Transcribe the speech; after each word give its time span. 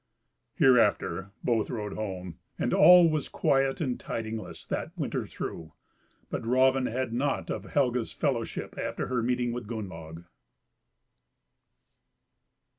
Hereafter 0.55 1.29
both 1.43 1.69
rode 1.69 1.93
home, 1.93 2.39
and 2.57 2.73
all 2.73 3.07
was 3.07 3.29
quiet 3.29 3.79
and 3.79 3.99
tidingless 3.99 4.65
that 4.65 4.97
winter 4.97 5.27
through; 5.27 5.73
but 6.31 6.43
Raven 6.43 6.87
had 6.87 7.13
nought 7.13 7.51
of 7.51 7.65
Helga's 7.65 8.11
fellowship 8.11 8.79
after 8.79 9.09
her 9.09 9.21
meeting 9.21 9.51
with 9.51 9.67
Gunnlaug. 9.67 10.25